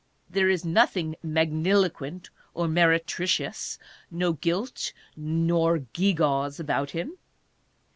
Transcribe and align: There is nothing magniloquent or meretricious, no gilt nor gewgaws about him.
There 0.31 0.49
is 0.49 0.65
nothing 0.65 1.15
magniloquent 1.21 2.31
or 2.55 2.67
meretricious, 2.67 3.77
no 4.09 4.33
gilt 4.33 4.93
nor 5.15 5.77
gewgaws 5.77 6.59
about 6.59 6.89
him. 6.89 7.19